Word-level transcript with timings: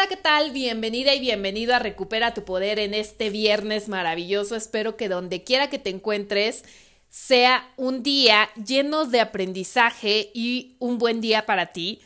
Hola, 0.00 0.08
¿qué 0.08 0.16
tal? 0.16 0.50
Bienvenida 0.52 1.14
y 1.14 1.20
bienvenido 1.20 1.74
a 1.74 1.78
Recupera 1.78 2.32
tu 2.32 2.42
Poder 2.42 2.78
en 2.78 2.94
este 2.94 3.28
viernes 3.28 3.86
maravilloso. 3.90 4.56
Espero 4.56 4.96
que 4.96 5.10
donde 5.10 5.44
quiera 5.44 5.68
que 5.68 5.78
te 5.78 5.90
encuentres 5.90 6.64
sea 7.10 7.70
un 7.76 8.02
día 8.02 8.48
lleno 8.54 9.04
de 9.04 9.20
aprendizaje 9.20 10.30
y 10.32 10.76
un 10.78 10.96
buen 10.96 11.20
día 11.20 11.44
para 11.44 11.66
ti. 11.66 12.00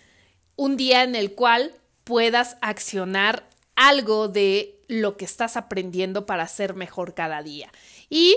Un 0.56 0.76
día 0.76 1.04
en 1.04 1.14
el 1.14 1.36
cual 1.36 1.72
puedas 2.02 2.56
accionar 2.62 3.48
algo 3.76 4.26
de 4.26 4.82
lo 4.88 5.16
que 5.16 5.24
estás 5.24 5.56
aprendiendo 5.56 6.26
para 6.26 6.48
ser 6.48 6.74
mejor 6.74 7.14
cada 7.14 7.44
día. 7.44 7.70
Y 8.10 8.36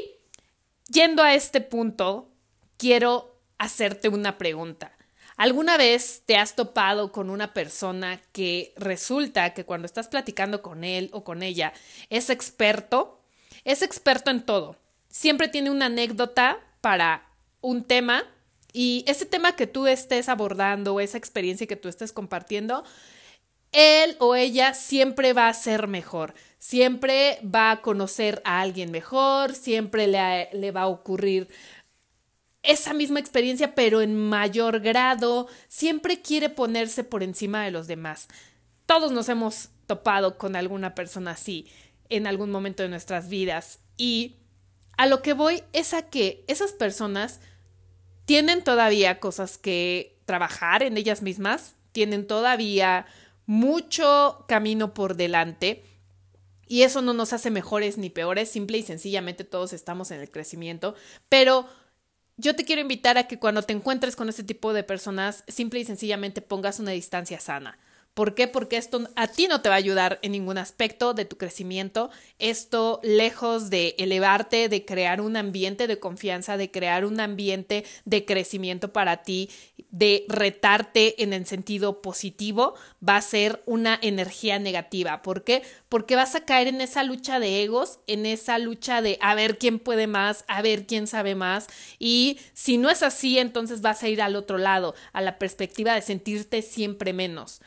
yendo 0.88 1.24
a 1.24 1.34
este 1.34 1.62
punto, 1.62 2.30
quiero 2.78 3.36
hacerte 3.58 4.08
una 4.08 4.38
pregunta. 4.38 4.97
¿Alguna 5.38 5.78
vez 5.78 6.24
te 6.26 6.36
has 6.36 6.56
topado 6.56 7.12
con 7.12 7.30
una 7.30 7.54
persona 7.54 8.20
que 8.32 8.74
resulta 8.76 9.54
que 9.54 9.66
cuando 9.66 9.86
estás 9.86 10.08
platicando 10.08 10.64
con 10.64 10.84
él 10.84 11.12
o 11.14 11.24
con 11.24 11.44
ella 11.44 11.74
es 12.10 12.32
experto? 12.32 13.22
Es 13.64 13.84
experto 13.84 14.32
en 14.32 14.44
todo. 14.44 14.78
Siempre 15.10 15.48
tiene 15.48 15.70
una 15.70 15.86
anécdota 15.86 16.58
para 16.82 17.30
un 17.62 17.84
tema 17.84 18.24
y 18.74 19.04
ese 19.08 19.28
tema 19.28 19.56
que 19.56 19.68
tú 19.68 19.86
estés 19.86 20.28
abordando, 20.28 21.00
esa 21.00 21.20
experiencia 21.20 21.68
que 21.68 21.76
tú 21.76 21.88
estés 21.88 22.12
compartiendo, 22.14 22.84
él 23.72 24.16
o 24.20 24.36
ella 24.36 24.74
siempre 24.74 25.34
va 25.34 25.50
a 25.50 25.54
ser 25.54 25.88
mejor, 25.88 26.34
siempre 26.58 27.40
va 27.44 27.72
a 27.72 27.82
conocer 27.82 28.42
a 28.44 28.62
alguien 28.62 28.90
mejor, 28.90 29.54
siempre 29.54 30.08
le, 30.08 30.50
le 30.54 30.72
va 30.72 30.82
a 30.82 30.88
ocurrir 30.88 31.48
esa 32.68 32.94
misma 32.94 33.20
experiencia, 33.20 33.74
pero 33.74 34.02
en 34.02 34.16
mayor 34.16 34.82
grado, 34.82 35.48
siempre 35.68 36.22
quiere 36.22 36.50
ponerse 36.50 37.04
por 37.04 37.24
encima 37.24 37.64
de 37.64 37.72
los 37.72 37.88
demás. 37.88 38.28
Todos 38.86 39.12
nos 39.12 39.30
hemos 39.30 39.70
topado 39.88 40.38
con 40.38 40.56
alguna 40.56 40.94
persona 40.94 41.32
así 41.32 41.68
en 42.10 42.28
algún 42.28 42.52
momento 42.52 42.84
de 42.84 42.90
nuestras 42.90 43.30
vidas. 43.30 43.80
Y 43.98 44.36
a 44.98 45.08
lo 45.08 45.22
que 45.22 45.34
voy 45.34 45.64
es 45.74 45.94
a 45.94 46.10
que 46.10 46.44
esas 46.48 46.74
personas 46.74 47.40
tienen 48.26 48.64
todavía 48.64 49.20
cosas 49.20 49.58
que 49.58 50.20
trabajar 50.26 50.84
en 50.84 50.98
ellas 50.98 51.22
mismas, 51.22 51.76
tienen 51.94 52.28
todavía 52.28 53.06
mucho 53.46 54.44
camino 54.50 54.94
por 54.94 55.16
delante 55.16 55.86
y 56.68 56.82
eso 56.82 57.02
no 57.02 57.14
nos 57.14 57.32
hace 57.32 57.50
mejores 57.50 57.98
ni 57.98 58.10
peores, 58.10 58.52
simple 58.52 58.78
y 58.78 58.84
sencillamente 58.84 59.46
todos 59.46 59.72
estamos 59.72 60.12
en 60.12 60.20
el 60.20 60.30
crecimiento, 60.30 60.96
pero 61.30 61.66
yo 62.38 62.56
te 62.56 62.66
quiero 62.66 62.82
invitar 62.82 63.18
a 63.18 63.28
que 63.28 63.40
cuando 63.40 63.64
te 63.64 63.74
encuentres 63.74 64.16
con 64.16 64.30
este 64.30 64.44
tipo 64.44 64.74
de 64.74 64.84
personas, 64.84 65.44
simple 65.48 65.80
y 65.80 65.86
sencillamente 65.86 66.42
pongas 66.42 66.80
una 66.80 66.92
distancia 66.92 67.40
sana. 67.40 67.78
¿Por 68.18 68.34
qué? 68.34 68.48
Porque 68.48 68.78
esto 68.78 69.08
a 69.16 69.28
ti 69.28 69.48
no 69.48 69.62
te 69.62 69.70
va 69.70 69.76
a 69.76 69.78
ayudar 69.78 70.18
en 70.24 70.32
ningún 70.32 70.58
aspecto 70.58 71.14
de 71.14 71.26
tu 71.26 71.38
crecimiento. 71.38 72.10
Esto, 72.40 73.00
lejos 73.04 73.70
de 73.70 73.94
elevarte, 74.00 74.70
de 74.70 74.86
crear 74.86 75.22
un 75.22 75.38
ambiente 75.38 75.86
de 75.86 76.00
confianza, 76.00 76.58
de 76.58 76.72
crear 76.72 77.06
un 77.06 77.20
ambiente 77.20 77.86
de 78.06 78.26
crecimiento 78.26 78.92
para 78.92 79.18
ti, 79.18 79.52
de 79.92 80.26
retarte 80.30 81.22
en 81.22 81.32
el 81.32 81.46
sentido 81.46 82.02
positivo, 82.02 82.74
va 83.08 83.18
a 83.18 83.22
ser 83.22 83.62
una 83.68 84.00
energía 84.02 84.58
negativa. 84.58 85.22
¿Por 85.22 85.44
qué? 85.44 85.62
Porque 85.88 86.16
vas 86.16 86.34
a 86.34 86.44
caer 86.44 86.70
en 86.70 86.82
esa 86.82 87.04
lucha 87.04 87.40
de 87.40 87.62
egos, 87.62 88.00
en 88.08 88.26
esa 88.26 88.58
lucha 88.58 89.04
de 89.04 89.20
a 89.22 89.36
ver 89.36 89.60
quién 89.60 89.78
puede 89.78 90.08
más, 90.08 90.44
a 90.48 90.64
ver 90.64 90.88
quién 90.88 91.06
sabe 91.06 91.36
más. 91.36 91.68
Y 92.00 92.40
si 92.54 92.80
no 92.80 92.90
es 92.90 93.04
así, 93.04 93.38
entonces 93.38 93.82
vas 93.82 94.02
a 94.02 94.10
ir 94.10 94.24
al 94.24 94.36
otro 94.36 94.58
lado, 94.58 94.96
a 95.14 95.22
la 95.22 95.38
perspectiva 95.38 95.94
de 95.94 96.02
sentirte 96.02 96.64
siempre 96.64 97.14
menos. 97.14 97.62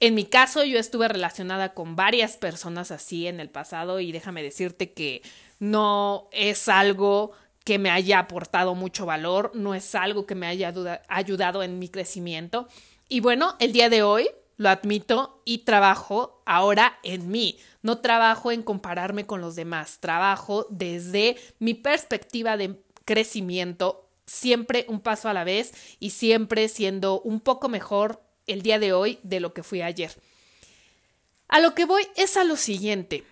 En 0.00 0.14
mi 0.14 0.24
caso, 0.24 0.64
yo 0.64 0.78
estuve 0.78 1.08
relacionada 1.08 1.74
con 1.74 1.94
varias 1.94 2.38
personas 2.38 2.90
así 2.90 3.26
en 3.26 3.38
el 3.38 3.50
pasado 3.50 4.00
y 4.00 4.12
déjame 4.12 4.42
decirte 4.42 4.94
que 4.94 5.20
no 5.58 6.30
es 6.32 6.70
algo 6.70 7.32
que 7.64 7.78
me 7.78 7.90
haya 7.90 8.18
aportado 8.18 8.74
mucho 8.74 9.04
valor, 9.04 9.52
no 9.54 9.74
es 9.74 9.94
algo 9.94 10.24
que 10.24 10.34
me 10.34 10.46
haya 10.46 10.72
ayudado 11.08 11.62
en 11.62 11.78
mi 11.78 11.90
crecimiento. 11.90 12.66
Y 13.10 13.20
bueno, 13.20 13.56
el 13.58 13.72
día 13.72 13.90
de 13.90 14.02
hoy 14.02 14.30
lo 14.56 14.70
admito 14.70 15.42
y 15.44 15.58
trabajo 15.58 16.42
ahora 16.46 16.98
en 17.02 17.30
mí. 17.30 17.58
No 17.82 17.98
trabajo 17.98 18.52
en 18.52 18.62
compararme 18.62 19.26
con 19.26 19.42
los 19.42 19.54
demás, 19.54 19.98
trabajo 20.00 20.66
desde 20.70 21.36
mi 21.58 21.74
perspectiva 21.74 22.56
de 22.56 22.82
crecimiento, 23.04 24.08
siempre 24.24 24.86
un 24.88 25.00
paso 25.00 25.28
a 25.28 25.34
la 25.34 25.44
vez 25.44 25.74
y 25.98 26.10
siempre 26.10 26.68
siendo 26.68 27.20
un 27.20 27.40
poco 27.40 27.68
mejor 27.68 28.22
el 28.46 28.62
día 28.62 28.78
de 28.78 28.92
hoy 28.92 29.18
de 29.22 29.40
lo 29.40 29.54
que 29.54 29.62
fui 29.62 29.82
ayer. 29.82 30.12
A 31.48 31.60
lo 31.60 31.74
que 31.74 31.84
voy 31.84 32.06
es 32.16 32.36
a 32.36 32.44
lo 32.44 32.56
siguiente. 32.56 33.24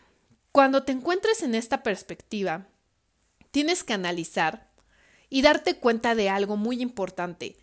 Cuando 0.52 0.82
te 0.82 0.92
encuentres 0.92 1.42
en 1.42 1.54
esta 1.54 1.82
perspectiva, 1.82 2.66
tienes 3.50 3.84
que 3.84 3.92
analizar 3.92 4.70
y 5.30 5.42
darte 5.42 5.76
cuenta 5.76 6.14
de 6.14 6.28
algo 6.28 6.56
muy 6.56 6.82
importante. 6.82 7.56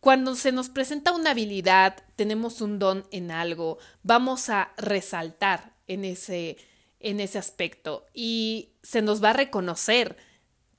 Cuando 0.00 0.34
se 0.34 0.52
nos 0.52 0.68
presenta 0.68 1.12
una 1.12 1.30
habilidad, 1.30 1.96
tenemos 2.16 2.60
un 2.60 2.78
don 2.78 3.06
en 3.10 3.30
algo, 3.30 3.78
vamos 4.02 4.48
a 4.50 4.72
resaltar 4.76 5.74
en 5.86 6.04
ese, 6.04 6.56
en 7.00 7.20
ese 7.20 7.38
aspecto 7.38 8.06
y 8.12 8.70
se 8.82 9.02
nos 9.02 9.22
va 9.22 9.30
a 9.30 9.34
reconocer 9.34 10.16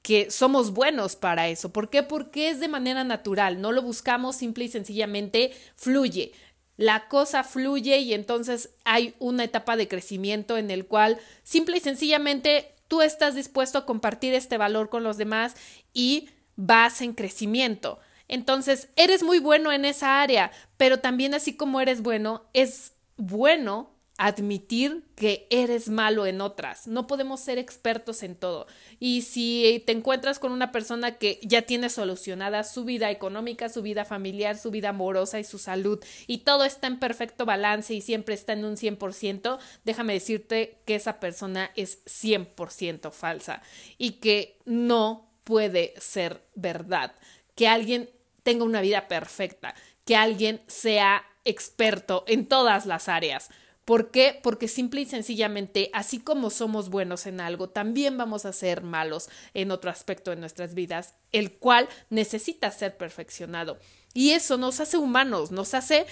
que 0.04 0.30
somos 0.30 0.74
buenos 0.74 1.16
para 1.16 1.48
eso. 1.48 1.72
¿Por 1.72 1.90
qué? 1.90 2.04
Porque 2.04 2.50
es 2.50 2.60
de 2.60 2.68
manera 2.68 3.04
natural, 3.04 3.62
no 3.62 3.72
lo 3.72 3.82
buscamos, 3.82 4.36
simple 4.36 4.66
y 4.66 4.68
sencillamente 4.68 5.54
fluye. 5.76 6.34
La 6.76 7.08
cosa 7.08 7.44
fluye 7.44 7.98
y 8.00 8.14
entonces 8.14 8.72
hay 8.84 9.16
una 9.20 9.46
etapa 9.46 9.78
de 9.78 9.88
crecimiento 9.88 10.58
en 10.58 10.70
el 10.72 10.86
cual 10.86 11.20
simple 11.44 11.78
y 11.78 11.80
sencillamente 11.80 12.76
tú 12.88 13.02
estás 13.02 13.34
dispuesto 13.34 13.78
a 13.78 13.86
compartir 13.86 14.34
este 14.34 14.58
valor 14.58 14.90
con 14.90 15.04
los 15.04 15.18
demás 15.18 15.56
y 15.94 16.30
vas 16.58 17.02
en 17.02 17.14
crecimiento. 17.14 18.00
Entonces, 18.28 18.90
eres 18.96 19.24
muy 19.24 19.40
bueno 19.40 19.72
en 19.72 19.86
esa 19.86 20.22
área, 20.22 20.52
pero 20.78 21.00
también 21.00 21.34
así 21.34 21.56
como 21.56 21.80
eres 21.80 22.02
bueno, 22.02 22.44
es 22.54 22.94
bueno 23.16 23.93
admitir 24.18 25.04
que 25.16 25.48
eres 25.50 25.90
malo 25.90 26.28
en 26.28 26.40
otras. 26.40 26.88
No 26.88 27.08
podemos 27.08 27.40
ser 27.40 27.58
expertos 27.58 28.22
en 28.22 28.36
todo. 28.36 28.68
Y 29.00 29.24
si 29.24 29.84
te 29.88 29.92
encuentras 29.92 30.38
con 30.38 30.52
una 30.52 30.72
persona 30.72 31.18
que 31.18 31.40
ya 31.42 31.64
tiene 31.64 31.90
solucionada 31.90 32.64
su 32.64 32.86
vida 32.86 33.10
económica, 33.10 33.70
su 33.70 33.82
vida 33.82 34.06
familiar, 34.06 34.58
su 34.58 34.70
vida 34.70 34.90
amorosa 34.90 35.40
y 35.40 35.44
su 35.44 35.58
salud, 35.58 36.04
y 36.28 36.40
todo 36.40 36.64
está 36.64 36.88
en 36.88 37.00
perfecto 37.00 37.46
balance 37.46 37.94
y 37.94 38.02
siempre 38.02 38.36
está 38.36 38.54
en 38.54 38.66
un 38.66 38.76
100%, 38.76 39.58
déjame 39.84 40.14
decirte 40.14 40.78
que 40.86 40.96
esa 40.96 41.20
persona 41.20 41.72
es 41.76 42.06
100% 42.06 43.12
falsa 43.12 43.64
y 43.98 44.14
que 44.14 44.60
no 44.66 45.32
puede 45.44 45.94
ser 45.98 46.44
verdad. 46.54 47.16
Que 47.56 47.68
alguien 47.68 48.10
tenga 48.44 48.64
una 48.64 48.82
vida 48.82 49.08
perfecta, 49.08 49.74
que 50.06 50.16
alguien 50.16 50.62
sea 50.68 51.24
experto 51.46 52.24
en 52.28 52.48
todas 52.48 52.86
las 52.86 53.10
áreas 53.10 53.50
¿Por 53.86 54.12
qué? 54.12 54.40
Porque 54.42 54.68
simple 54.68 55.02
y 55.02 55.06
sencillamente, 55.06 55.90
así 55.94 56.20
como 56.20 56.50
somos 56.50 56.90
buenos 56.90 57.26
en 57.26 57.42
algo, 57.42 57.70
también 57.70 58.18
vamos 58.18 58.46
a 58.46 58.54
ser 58.54 58.82
malos 58.82 59.30
en 59.54 59.72
otro 59.72 59.92
aspecto 59.92 60.32
de 60.32 60.38
nuestras 60.38 60.74
vidas, 60.74 61.16
el 61.34 61.52
cual 61.52 61.90
necesita 62.10 62.72
ser 62.72 62.96
perfeccionado. 62.96 63.78
Y 64.14 64.32
eso 64.32 64.58
nos 64.58 64.80
hace 64.80 64.98
humanos, 64.98 65.52
nos 65.52 65.74
hace 65.74 66.06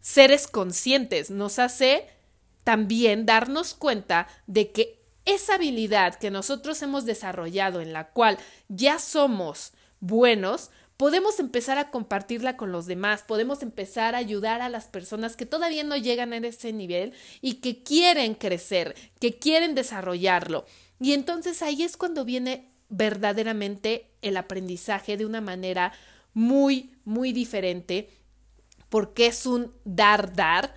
seres 0.00 0.46
conscientes, 0.46 1.30
nos 1.30 1.58
hace 1.58 2.06
también 2.62 3.26
darnos 3.26 3.74
cuenta 3.74 4.28
de 4.46 4.70
que 4.70 5.00
esa 5.24 5.54
habilidad 5.54 6.14
que 6.14 6.30
nosotros 6.30 6.80
hemos 6.82 7.06
desarrollado, 7.06 7.80
en 7.80 7.92
la 7.92 8.10
cual 8.10 8.38
ya 8.68 8.98
somos 8.98 9.72
buenos, 10.00 10.70
podemos 11.00 11.40
empezar 11.40 11.78
a 11.78 11.90
compartirla 11.90 12.58
con 12.58 12.72
los 12.72 12.84
demás, 12.84 13.24
podemos 13.26 13.62
empezar 13.62 14.14
a 14.14 14.18
ayudar 14.18 14.60
a 14.60 14.68
las 14.68 14.84
personas 14.84 15.34
que 15.34 15.46
todavía 15.46 15.82
no 15.82 15.96
llegan 15.96 16.34
a 16.34 16.36
ese 16.36 16.74
nivel 16.74 17.14
y 17.40 17.54
que 17.54 17.82
quieren 17.82 18.34
crecer, 18.34 18.94
que 19.18 19.38
quieren 19.38 19.74
desarrollarlo. 19.74 20.66
Y 21.00 21.14
entonces 21.14 21.62
ahí 21.62 21.84
es 21.84 21.96
cuando 21.96 22.26
viene 22.26 22.68
verdaderamente 22.90 24.10
el 24.20 24.36
aprendizaje 24.36 25.16
de 25.16 25.24
una 25.24 25.40
manera 25.40 25.94
muy, 26.34 26.92
muy 27.06 27.32
diferente, 27.32 28.10
porque 28.90 29.28
es 29.28 29.46
un 29.46 29.72
dar, 29.86 30.34
dar, 30.34 30.74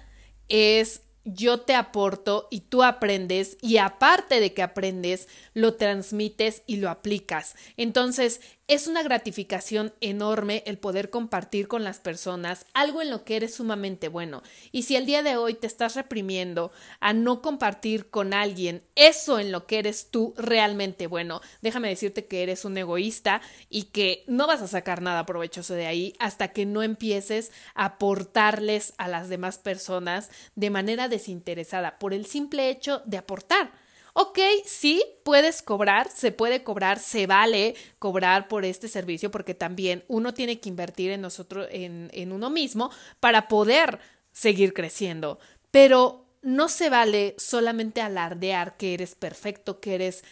es 0.47 1.01
yo 1.25 1.61
te 1.61 1.73
aporto 1.73 2.47
y 2.51 2.61
tú 2.61 2.83
aprendes 2.83 3.57
y 3.61 3.77
aparte 3.77 4.39
de 4.39 4.53
que 4.53 4.61
aprendes, 4.61 5.27
lo 5.53 5.75
transmites 5.75 6.63
y 6.67 6.77
lo 6.77 6.89
aplicas. 6.89 7.55
Entonces, 7.77 8.41
es 8.68 8.88
una 8.88 9.04
gratificación 9.04 9.94
enorme 10.00 10.63
el 10.65 10.77
poder 10.77 11.10
compartir 11.10 11.68
con 11.68 11.83
las 11.83 12.00
personas 12.00 12.65
algo 12.74 13.01
en 13.01 13.10
lo 13.10 13.25
que 13.25 13.36
eres 13.36 13.56
sumamente 13.56 14.07
bueno. 14.07 14.42
Y 14.71 14.83
si 14.83 14.95
el 14.95 15.06
día 15.06 15.21
de 15.21 15.36
hoy 15.36 15.54
te 15.54 15.68
estás 15.68 15.95
reprimiendo 15.95 16.71
a 17.01 17.12
no 17.12 17.42
compartir 17.42 18.10
con 18.10 18.33
alguien 18.33 18.81
eso 18.95 19.38
en 19.39 19.51
lo 19.51 19.68
que 19.68 19.80
eres 19.80 20.10
tú 20.12 20.33
realmente 20.38 21.07
bueno, 21.07 21.42
déjame 21.62 21.89
decirte 21.89 22.25
que 22.25 22.42
eres 22.42 22.63
un 22.63 22.77
egoísta 22.77 23.42
y 23.69 23.83
que 23.86 24.24
no 24.27 24.48
vas 24.48 24.62
a 24.62 24.68
sacar 24.68 25.01
nada 25.01 25.25
provechoso 25.25 25.74
de 25.74 25.88
ahí 25.88 26.15
hasta 26.19 26.50
que 26.50 26.65
no 26.65 26.83
empieces 26.83 27.51
a 27.75 27.86
aportarles 27.86 28.94
a 28.98 29.10
las 29.10 29.27
demás 29.27 29.57
personas 29.57 30.30
de 30.56 30.69
manera 30.69 31.10
desinteresada 31.10 32.00
por 32.00 32.13
el 32.13 32.25
simple 32.25 32.69
hecho 32.69 33.01
de 33.06 33.18
aportar. 33.18 33.82
Ok, 34.13 34.39
sí, 34.65 35.04
puedes 35.24 35.63
cobrar, 35.63 36.10
se 36.12 36.31
puede 36.31 36.63
cobrar, 36.63 37.00
se 37.00 37.25
vale 37.25 37.75
cobrar 37.98 38.48
por 38.48 38.63
este 38.63 38.88
servicio 38.88 39.31
porque 39.31 39.56
también 39.56 40.04
uno 40.07 40.36
tiene 40.36 40.60
que 40.60 40.69
invertir 40.69 41.12
en 41.12 41.21
nosotros, 41.21 41.68
en, 41.71 42.12
en 42.13 42.31
uno 42.31 42.51
mismo 42.51 42.92
para 43.19 43.48
poder 43.48 44.00
seguir 44.31 44.74
creciendo. 44.74 45.39
Pero 45.71 46.27
no 46.44 46.69
se 46.69 46.89
vale 46.89 47.36
solamente 47.39 48.01
alardear 48.01 48.77
que 48.77 48.94
eres 48.94 49.15
perfecto, 49.15 49.80
que 49.80 49.95
eres 49.95 50.24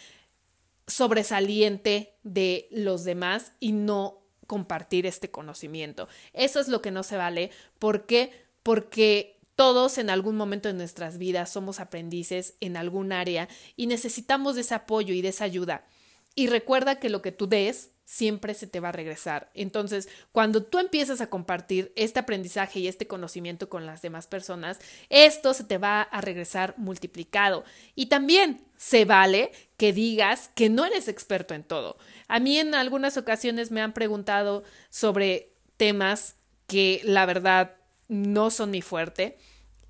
sobresaliente 0.86 2.14
de 2.22 2.68
los 2.70 3.04
demás 3.04 3.54
y 3.60 3.72
no 3.72 4.22
compartir 4.46 5.06
este 5.08 5.32
conocimiento. 5.32 6.08
Eso 6.34 6.60
es 6.60 6.68
lo 6.68 6.82
que 6.82 6.92
no 6.92 7.02
se 7.04 7.18
vale. 7.18 7.50
¿Por 7.80 8.06
qué? 8.06 8.32
Porque 8.62 9.40
todos 9.62 10.00
en 10.00 10.10
algún 10.10 10.38
momento 10.38 10.70
de 10.70 10.74
nuestras 10.74 11.20
vidas 11.20 11.52
somos 11.52 11.80
aprendices 11.80 12.56
en 12.62 12.78
algún 12.78 13.12
área 13.12 13.48
y 13.76 13.86
necesitamos 13.86 14.56
de 14.56 14.62
ese 14.62 14.74
apoyo 14.74 15.14
y 15.14 15.22
de 15.22 15.28
esa 15.28 15.44
ayuda. 15.44 15.86
Y 16.34 16.48
recuerda 16.48 17.00
que 17.00 17.12
lo 17.12 17.22
que 17.22 17.32
tú 17.32 17.46
des 17.46 17.92
siempre 18.04 18.56
se 18.56 18.66
te 18.66 18.80
va 18.80 18.90
a 18.90 18.92
regresar. 18.92 19.52
Entonces, 19.54 20.10
cuando 20.32 20.64
tú 20.64 20.80
empiezas 20.80 21.22
a 21.22 21.30
compartir 21.30 21.94
este 21.96 22.20
aprendizaje 22.20 22.80
y 22.80 22.88
este 22.88 23.06
conocimiento 23.06 23.70
con 23.70 23.86
las 23.86 24.02
demás 24.02 24.26
personas, 24.26 24.80
esto 25.10 25.54
se 25.54 25.64
te 25.64 25.78
va 25.78 26.02
a 26.02 26.22
regresar 26.22 26.74
multiplicado. 26.80 27.64
Y 27.94 28.08
también 28.08 28.66
se 28.78 29.06
vale 29.06 29.52
que 29.78 29.94
digas 29.94 30.50
que 30.56 30.72
no 30.72 30.86
eres 30.86 31.08
experto 31.08 31.54
en 31.54 31.64
todo. 31.64 32.00
A 32.28 32.40
mí 32.40 32.58
en 32.58 32.74
algunas 32.74 33.16
ocasiones 33.16 33.70
me 33.70 33.82
han 33.82 33.94
preguntado 33.94 34.64
sobre 34.90 35.54
temas 35.78 36.38
que 36.66 37.02
la 37.04 37.28
verdad 37.28 37.76
no 38.08 38.50
son 38.50 38.72
mi 38.72 38.82
fuerte 38.82 39.38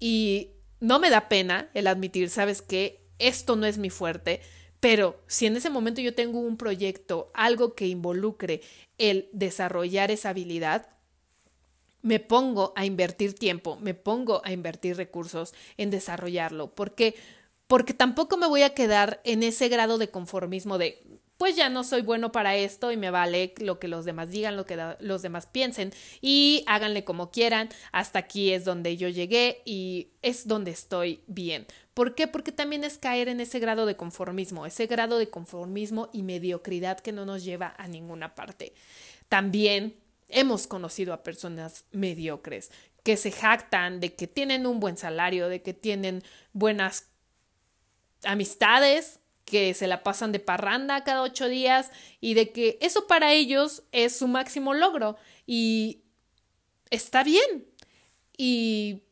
y 0.02 0.50
no 0.82 1.00
me 1.00 1.12
da 1.12 1.30
pena 1.30 1.70
el 1.76 1.88
admitir, 1.88 2.30
sabes 2.30 2.62
que 2.62 3.08
esto 3.20 3.56
no 3.56 3.68
es 3.68 3.78
mi 3.78 3.92
fuerte, 3.92 4.42
pero 4.82 5.22
si 5.28 5.46
en 5.46 5.56
ese 5.56 5.70
momento 5.70 6.02
yo 6.02 6.16
tengo 6.16 6.40
un 6.40 6.58
proyecto, 6.58 7.32
algo 7.36 7.76
que 7.76 7.88
involucre 7.88 8.62
el 8.98 9.30
desarrollar 9.32 10.10
esa 10.10 10.30
habilidad, 10.30 10.90
me 12.02 12.20
pongo 12.20 12.74
a 12.76 12.84
invertir 12.84 13.36
tiempo, 13.36 13.78
me 13.80 13.94
pongo 13.94 14.42
a 14.44 14.52
invertir 14.52 14.98
recursos 14.98 15.54
en 15.78 15.92
desarrollarlo. 15.92 16.74
¿Por 16.74 16.96
qué? 16.96 17.14
Porque 17.68 17.94
tampoco 17.94 18.38
me 18.38 18.48
voy 18.48 18.64
a 18.64 18.74
quedar 18.74 19.22
en 19.24 19.44
ese 19.44 19.70
grado 19.70 20.00
de 20.00 20.10
conformismo 20.10 20.80
de 20.80 21.21
pues 21.42 21.56
ya 21.56 21.70
no 21.70 21.84
soy 21.84 22.04
bueno 22.04 22.32
para 22.32 22.56
esto 22.56 22.92
y 22.92 22.98
me 22.98 23.10
vale 23.10 23.56
lo 23.58 23.80
que 23.80 23.88
los 23.88 24.06
demás 24.06 24.30
digan, 24.30 24.56
lo 24.56 24.68
que 24.68 24.78
los 25.00 25.24
demás 25.24 25.48
piensen 25.48 25.92
y 26.22 26.64
háganle 26.68 27.04
como 27.04 27.32
quieran. 27.32 27.70
Hasta 27.92 28.20
aquí 28.20 28.54
es 28.54 28.64
donde 28.64 28.96
yo 28.96 29.10
llegué 29.10 29.64
y 29.66 30.10
es 30.22 30.48
donde 30.48 30.70
estoy 30.70 31.24
bien. 31.26 31.66
¿Por 31.96 32.14
qué? 32.14 32.28
Porque 32.28 32.52
también 32.52 32.84
es 32.84 33.00
caer 33.00 33.28
en 33.28 33.40
ese 33.40 33.58
grado 33.58 33.88
de 33.88 33.96
conformismo, 33.96 34.68
ese 34.68 34.86
grado 34.86 35.18
de 35.18 35.32
conformismo 35.32 36.12
y 36.14 36.22
mediocridad 36.22 37.00
que 37.00 37.12
no 37.12 37.26
nos 37.26 37.44
lleva 37.44 37.74
a 37.76 37.88
ninguna 37.88 38.36
parte. 38.36 38.76
También 39.28 39.96
hemos 40.30 40.68
conocido 40.68 41.12
a 41.12 41.24
personas 41.24 41.86
mediocres 41.92 42.70
que 43.02 43.18
se 43.18 43.32
jactan 43.32 44.00
de 44.00 44.14
que 44.14 44.28
tienen 44.28 44.68
un 44.68 44.80
buen 44.80 44.96
salario, 44.96 45.50
de 45.50 45.64
que 45.64 45.74
tienen 45.74 46.22
buenas 46.54 47.08
amistades, 48.24 49.21
que 49.52 49.74
se 49.74 49.86
la 49.86 50.02
pasan 50.02 50.32
de 50.32 50.40
parranda 50.40 51.04
cada 51.04 51.24
ocho 51.24 51.50
días 51.50 51.92
y 52.22 52.36
de 52.36 52.54
que 52.54 52.78
eso 52.80 53.06
para 53.06 53.34
ellos 53.34 53.84
es 53.92 54.16
su 54.16 54.30
máximo 54.30 54.74
logro 54.74 55.18
y 55.46 56.06
está 56.90 57.22
bien 57.22 57.68
y 58.38 59.04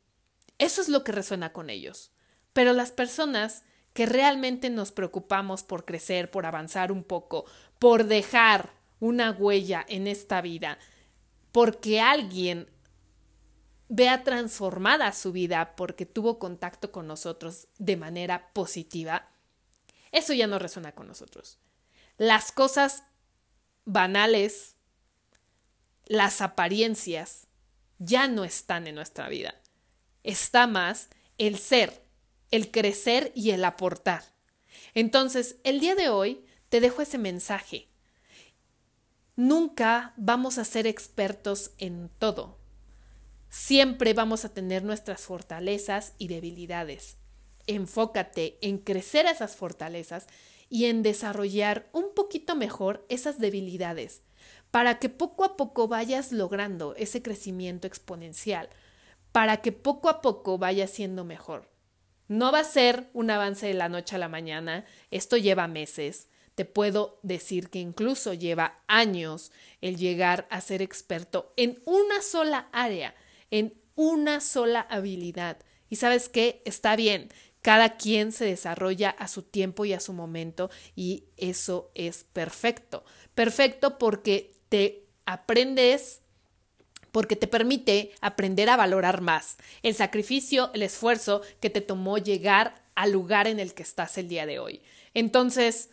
eso 0.57 0.81
es 0.81 0.88
lo 0.88 1.03
que 1.03 1.12
resuena 1.12 1.51
con 1.51 1.69
ellos. 1.69 2.13
Pero 2.53 2.71
las 2.71 2.94
personas 2.94 3.65
que 3.91 4.06
realmente 4.06 4.69
nos 4.69 4.94
preocupamos 4.94 5.63
por 5.63 5.83
crecer, 5.83 6.31
por 6.31 6.45
avanzar 6.45 6.94
un 6.94 7.03
poco, 7.03 7.44
por 7.77 8.06
dejar 8.06 8.71
una 9.01 9.31
huella 9.31 9.85
en 9.89 10.07
esta 10.07 10.39
vida, 10.39 10.80
porque 11.51 12.00
alguien 12.00 12.69
vea 13.89 14.24
transformada 14.24 15.12
su 15.12 15.33
vida 15.33 15.75
porque 15.75 16.06
tuvo 16.06 16.39
contacto 16.39 16.94
con 16.94 17.07
nosotros 17.07 17.68
de 17.77 17.97
manera 17.97 18.53
positiva, 18.53 19.29
eso 20.11 20.33
ya 20.33 20.47
no 20.47 20.59
resuena 20.59 20.94
con 20.94 21.07
nosotros. 21.07 21.59
Las 22.17 22.51
cosas 22.51 23.03
banales, 23.85 24.75
las 26.06 26.41
apariencias, 26.41 27.47
ya 27.97 28.27
no 28.27 28.44
están 28.44 28.88
en 28.88 28.95
nuestra 28.95 29.29
vida. 29.29 29.56
Está 30.23 30.67
más 30.67 31.09
el 31.38 31.57
ser, 31.57 32.03
el 32.51 32.71
crecer 32.71 33.31
y 33.35 33.51
el 33.51 33.63
aportar. 33.63 34.23
Entonces, 34.94 35.57
el 35.63 35.79
día 35.79 35.95
de 35.95 36.09
hoy 36.09 36.45
te 36.69 36.81
dejo 36.81 37.01
ese 37.01 37.17
mensaje. 37.17 37.89
Nunca 39.35 40.13
vamos 40.17 40.57
a 40.57 40.65
ser 40.65 40.88
expertos 40.88 41.71
en 41.77 42.09
todo. 42.19 42.59
Siempre 43.50 44.13
vamos 44.13 44.45
a 44.45 44.53
tener 44.53 44.83
nuestras 44.83 45.21
fortalezas 45.21 46.13
y 46.17 46.28
debilidades 46.28 47.18
enfócate 47.76 48.57
en 48.61 48.78
crecer 48.78 49.26
esas 49.26 49.56
fortalezas 49.56 50.28
y 50.69 50.85
en 50.85 51.04
desarrollar 51.04 51.90
un 51.94 52.14
poquito 52.16 52.56
mejor 52.56 53.06
esas 53.09 53.40
debilidades 53.40 54.21
para 54.71 54.99
que 54.99 55.09
poco 55.09 55.44
a 55.44 55.57
poco 55.57 55.88
vayas 55.88 56.31
logrando 56.31 56.95
ese 56.95 57.21
crecimiento 57.21 57.88
exponencial, 57.88 58.69
para 59.31 59.57
que 59.57 59.71
poco 59.71 60.09
a 60.09 60.21
poco 60.21 60.57
vayas 60.57 60.92
siendo 60.92 61.26
mejor. 61.26 61.69
No 62.28 62.52
va 62.52 62.59
a 62.59 62.64
ser 62.64 63.09
un 63.14 63.31
avance 63.31 63.68
de 63.68 63.73
la 63.73 63.90
noche 63.90 64.16
a 64.16 64.19
la 64.19 64.30
mañana, 64.30 64.85
esto 65.09 65.38
lleva 65.38 65.68
meses, 65.68 66.28
te 66.54 66.66
puedo 66.66 67.19
decir 67.23 67.69
que 67.69 67.80
incluso 67.80 68.33
lleva 68.33 68.80
años 68.88 69.52
el 69.81 69.97
llegar 69.97 70.47
a 70.52 70.61
ser 70.61 70.81
experto 70.81 71.54
en 71.56 71.81
una 71.85 72.21
sola 72.21 72.68
área, 72.71 73.16
en 73.49 73.73
una 73.95 74.42
sola 74.42 74.81
habilidad. 74.81 75.57
Y 75.90 75.95
sabes 75.95 76.30
qué, 76.30 76.61
está 76.66 76.95
bien, 76.95 77.30
cada 77.61 77.97
quien 77.97 78.31
se 78.31 78.45
desarrolla 78.45 79.09
a 79.09 79.28
su 79.28 79.44
tiempo 79.44 79.85
y 79.85 79.94
a 79.94 79.99
su 79.99 80.13
momento 80.13 80.69
y 80.95 81.25
eso 81.37 81.92
es 81.95 82.23
perfecto. 82.23 83.04
Perfecto 83.35 83.97
porque 83.97 84.54
te 84.69 85.06
aprendes 85.25 86.21
porque 87.11 87.35
te 87.35 87.47
permite 87.47 88.11
aprender 88.21 88.69
a 88.69 88.78
valorar 88.78 89.21
más 89.21 89.57
el 89.81 89.95
sacrificio, 89.95 90.71
el 90.73 90.83
esfuerzo 90.83 91.42
que 91.59 91.69
te 91.69 91.81
tomó 91.81 92.18
llegar 92.18 92.83
al 92.95 93.11
lugar 93.11 93.47
en 93.47 93.59
el 93.59 93.73
que 93.73 93.83
estás 93.83 94.18
el 94.18 94.28
día 94.28 94.45
de 94.45 94.59
hoy. 94.59 94.81
Entonces, 95.13 95.89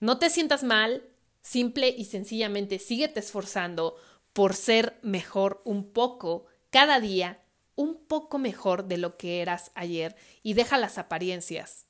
no 0.00 0.18
te 0.18 0.28
sientas 0.30 0.62
mal, 0.62 1.04
simple 1.40 1.88
y 1.88 2.04
sencillamente 2.04 2.78
síguete 2.78 3.20
esforzando 3.20 3.96
por 4.32 4.54
ser 4.54 4.98
mejor 5.02 5.62
un 5.64 5.92
poco 5.92 6.46
cada 6.70 7.00
día 7.00 7.41
un 7.74 7.96
poco 8.06 8.38
mejor 8.38 8.84
de 8.84 8.98
lo 8.98 9.16
que 9.16 9.40
eras 9.40 9.70
ayer 9.74 10.16
y 10.42 10.54
deja 10.54 10.78
las 10.78 10.98
apariencias. 10.98 11.86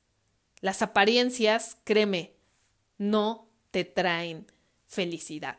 Las 0.61 0.83
apariencias, 0.83 1.77
créeme, 1.85 2.35
no 2.99 3.49
te 3.71 3.85
traen 3.85 4.47
felicidad. 4.87 5.59